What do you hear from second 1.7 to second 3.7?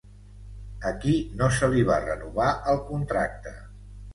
li va renovar el contracte?